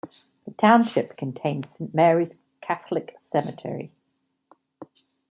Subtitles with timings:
[0.45, 3.91] The township contains Saint Mary's Catholic Cemetery.